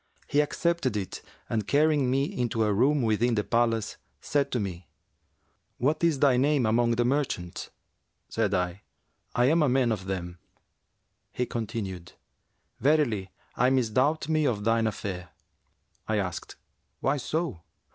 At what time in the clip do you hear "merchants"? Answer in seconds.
7.05-7.69